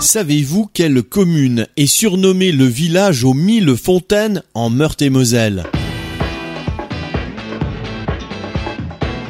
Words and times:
Savez-vous 0.00 0.70
quelle 0.72 1.02
commune 1.02 1.66
est 1.76 1.88
surnommée 1.88 2.52
le 2.52 2.66
village 2.66 3.24
aux 3.24 3.34
mille 3.34 3.76
fontaines 3.76 4.44
en 4.54 4.70
Meurthe-et-Moselle? 4.70 5.64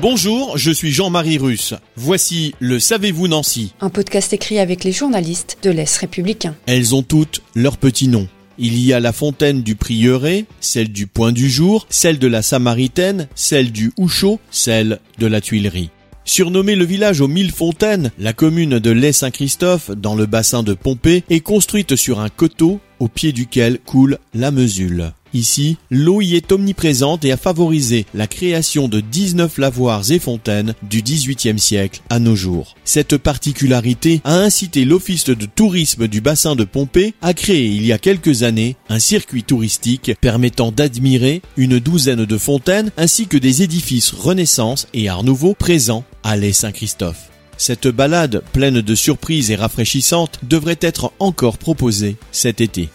Bonjour, 0.03 0.59
je 0.59 0.71
suis 0.71 0.93
Jean-Marie 0.93 1.39
Russe. 1.39 1.73
Voici 1.97 2.55
le 2.61 2.79
Savez-vous 2.79 3.29
Nancy 3.29 3.73
Un 3.81 3.89
podcast 3.89 4.35
écrit 4.35 4.59
avec 4.59 4.85
les 4.85 4.93
journalistes 4.93 5.57
de 5.63 5.71
l'Est 5.71 5.97
républicain. 5.97 6.55
Elles 6.67 6.95
ont 6.95 7.03
toutes 7.03 7.41
leur 7.55 7.79
petit 7.79 8.09
nom. 8.09 8.29
Il 8.59 8.79
y 8.79 8.93
a 8.93 9.01
la 9.01 9.15
fontaine 9.15 9.63
du 9.63 9.75
Prieuré, 9.75 10.45
celle 10.61 10.93
du 10.93 11.07
Point 11.07 11.33
du 11.33 11.49
Jour, 11.49 11.87
celle 11.89 12.19
de 12.19 12.29
la 12.29 12.43
Samaritaine, 12.43 13.29
celle 13.35 13.73
du 13.73 13.93
Houchot, 13.97 14.39
celle 14.51 15.01
de 15.19 15.27
la 15.27 15.41
Tuilerie. 15.41 15.89
Surnommé 16.29 16.77
le 16.77 16.85
village 16.85 17.23
aux 17.23 17.27
mille 17.27 17.51
fontaines, 17.51 18.13
la 18.19 18.35
commune 18.35 18.79
de 18.79 18.91
Lay-Saint-Christophe, 18.91 19.91
dans 19.93 20.15
le 20.15 20.27
bassin 20.27 20.63
de 20.63 20.75
Pompée, 20.75 21.25
est 21.31 21.41
construite 21.41 21.97
sur 21.97 22.21
un 22.21 22.29
coteau 22.29 22.81
au 22.99 23.09
pied 23.09 23.33
duquel 23.33 23.79
coule 23.79 24.19
la 24.35 24.51
Mesule. 24.51 25.13
Ici, 25.35 25.77
l'eau 25.91 26.21
y 26.21 26.37
est 26.37 26.53
omniprésente 26.53 27.25
et 27.25 27.33
a 27.33 27.37
favorisé 27.37 28.07
la 28.15 28.27
création 28.27 28.89
de 28.89 29.01
19 29.01 29.59
lavoirs 29.59 30.11
et 30.11 30.19
fontaines 30.19 30.75
du 30.83 31.03
XVIIIe 31.03 31.59
siècle 31.59 32.01
à 32.11 32.19
nos 32.19 32.37
jours. 32.37 32.75
Cette 32.85 33.17
particularité 33.17 34.21
a 34.25 34.37
incité 34.37 34.85
l'Office 34.85 35.25
de 35.25 35.47
tourisme 35.47 36.09
du 36.09 36.21
bassin 36.21 36.57
de 36.57 36.65
Pompée 36.65 37.15
à 37.23 37.35
créer 37.35 37.67
il 37.67 37.85
y 37.85 37.93
a 37.93 37.99
quelques 37.99 38.43
années 38.43 38.77
un 38.89 38.99
circuit 38.99 39.43
touristique 39.43 40.13
permettant 40.21 40.73
d'admirer 40.73 41.43
une 41.57 41.79
douzaine 41.79 42.25
de 42.25 42.39
fontaines 42.39 42.91
ainsi 42.97 43.27
que 43.27 43.37
des 43.37 43.63
édifices 43.63 44.13
Renaissance 44.13 44.87
et 44.95 45.09
Art 45.09 45.25
Nouveau 45.25 45.55
présents 45.55 46.05
à 46.23 46.37
l'Est 46.37 46.53
Saint-Christophe. 46.53 47.31
Cette 47.59 47.89
balade 47.89 48.43
pleine 48.53 48.81
de 48.81 48.95
surprises 48.95 49.51
et 49.51 49.57
rafraîchissante 49.57 50.39
devrait 50.45 50.79
être 50.81 51.13
encore 51.19 51.59
proposée 51.59 52.17
cet 52.31 52.61
été. 52.61 52.89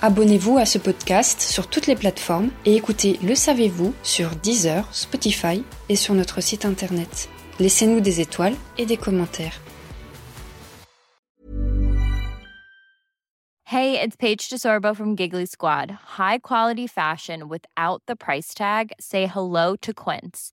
Abonnez-vous 0.00 0.58
à 0.58 0.64
ce 0.64 0.78
podcast 0.78 1.40
sur 1.40 1.68
toutes 1.68 1.88
les 1.88 1.96
plateformes 1.96 2.50
et 2.64 2.76
écoutez 2.76 3.18
Le 3.20 3.34
Savez-vous 3.34 3.92
sur 4.04 4.30
Deezer, 4.36 4.86
Spotify 4.94 5.64
et 5.88 5.96
sur 5.96 6.14
notre 6.14 6.40
site 6.40 6.64
internet. 6.64 7.28
Laissez-nous 7.58 7.98
des 7.98 8.20
étoiles 8.20 8.54
et 8.78 8.86
des 8.86 8.96
commentaires. 8.96 9.60
Hey, 13.64 14.00
it's 14.00 14.14
Paige 14.16 14.48
DeSorbo 14.48 14.94
from 14.94 15.16
Giggly 15.16 15.46
Squad. 15.46 15.90
High 16.16 16.38
quality 16.38 16.86
fashion 16.86 17.48
without 17.48 18.00
the 18.06 18.14
price 18.14 18.54
tag. 18.54 18.92
Say 19.00 19.26
hello 19.26 19.74
to 19.82 19.92
Quince. 19.92 20.52